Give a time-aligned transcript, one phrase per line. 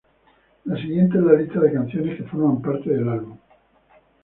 [0.63, 3.37] La siguiente es la lista de canciones que forman parte del álbum.